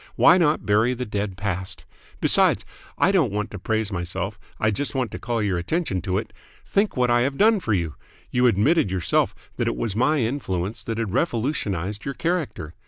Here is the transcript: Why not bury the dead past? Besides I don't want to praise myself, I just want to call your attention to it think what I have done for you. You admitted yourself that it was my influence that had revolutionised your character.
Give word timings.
Why 0.15 0.39
not 0.39 0.65
bury 0.65 0.95
the 0.95 1.05
dead 1.05 1.37
past? 1.37 1.83
Besides 2.21 2.65
I 2.97 3.11
don't 3.11 3.31
want 3.31 3.51
to 3.51 3.59
praise 3.59 3.91
myself, 3.91 4.39
I 4.59 4.71
just 4.71 4.95
want 4.95 5.11
to 5.11 5.19
call 5.19 5.43
your 5.43 5.59
attention 5.59 6.01
to 6.01 6.17
it 6.17 6.33
think 6.65 6.97
what 6.97 7.11
I 7.11 7.21
have 7.21 7.37
done 7.37 7.59
for 7.59 7.73
you. 7.75 7.93
You 8.31 8.47
admitted 8.47 8.89
yourself 8.89 9.35
that 9.57 9.67
it 9.67 9.75
was 9.75 9.95
my 9.95 10.17
influence 10.17 10.81
that 10.85 10.97
had 10.97 11.13
revolutionised 11.13 12.03
your 12.03 12.15
character. 12.15 12.73